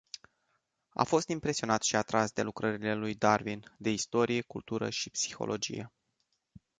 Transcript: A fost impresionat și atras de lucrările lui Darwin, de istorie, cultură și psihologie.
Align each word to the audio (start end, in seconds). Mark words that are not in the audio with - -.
A 0.89 1.03
fost 1.03 1.27
impresionat 1.27 1.81
și 1.83 1.95
atras 1.95 2.31
de 2.31 2.41
lucrările 2.41 2.93
lui 2.93 3.15
Darwin, 3.15 3.71
de 3.77 3.89
istorie, 3.89 4.41
cultură 4.41 4.89
și 4.89 5.09
psihologie. 5.09 5.91